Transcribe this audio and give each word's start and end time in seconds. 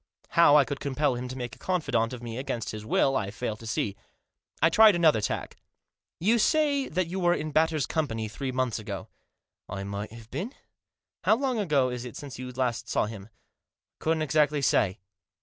How 0.29 0.55
I 0.57 0.65
could 0.65 0.79
compel 0.79 1.13
him 1.13 1.27
to 1.27 1.35
make 1.35 1.55
a 1.55 1.59
confidant 1.59 2.11
of 2.11 2.23
me 2.23 2.39
against 2.39 2.71
his 2.71 2.83
will 2.83 3.15
I 3.15 3.29
failed 3.29 3.59
to 3.59 3.67
see. 3.67 3.95
I 4.59 4.67
tried 4.71 4.95
another 4.95 5.21
tack." 5.21 5.57
You 6.29 6.39
say 6.39 6.89
that 6.89 7.05
you 7.05 7.19
were 7.19 7.35
in 7.35 7.51
Batters' 7.51 7.85
company 7.85 8.27
three 8.27 8.51
months 8.51 8.79
ago."" 8.79 9.09
I 9.69 9.83
might 9.83 10.11
have 10.11 10.31
been."" 10.31 10.55
How 11.25 11.35
long 11.35 11.59
ago 11.59 11.91
is 11.91 12.03
it 12.03 12.17
since 12.17 12.39
you 12.39 12.49
last 12.49 12.89
saw 12.89 13.05
him?"" 13.05 13.29
I 13.99 14.03
couldn't 14.03 14.23
exactly 14.23 14.63
say." 14.63 14.97